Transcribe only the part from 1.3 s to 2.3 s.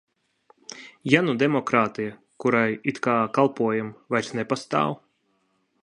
demokrātija,